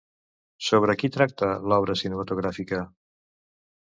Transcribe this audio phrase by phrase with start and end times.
[0.67, 2.81] Sobre qui tracta l'obra cinematogràfica?